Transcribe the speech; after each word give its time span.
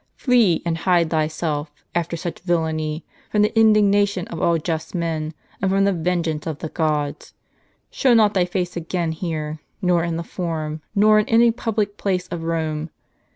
Flee, 0.15 0.63
and 0.65 0.79
hide 0.79 1.11
thyself, 1.11 1.71
after 1.93 2.17
such 2.17 2.39
villany, 2.39 3.05
from 3.29 3.43
the 3.43 3.55
indignation 3.55 4.27
of 4.29 4.41
all 4.41 4.57
just 4.57 4.95
men, 4.95 5.31
and 5.61 5.69
from 5.69 5.83
the 5.83 5.93
vengeance 5.93 6.47
of 6.47 6.57
the 6.57 6.69
gods. 6.69 7.35
Show 7.91 8.15
not 8.15 8.33
thy 8.33 8.45
face 8.45 8.75
again 8.75 9.11
here, 9.11 9.59
nor 9.79 10.03
in 10.03 10.17
the 10.17 10.23
Forum, 10.23 10.81
nor 10.95 11.19
in 11.19 11.29
any 11.29 11.51
public 11.51 11.97
place 11.97 12.27
of 12.29 12.41
Rome. 12.41 12.89